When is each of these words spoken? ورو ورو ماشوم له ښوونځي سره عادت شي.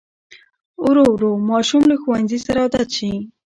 ورو 0.85 1.05
ورو 1.13 1.31
ماشوم 1.49 1.83
له 1.91 1.95
ښوونځي 2.01 2.39
سره 2.45 2.59
عادت 2.65 2.87
شي. 2.97 3.11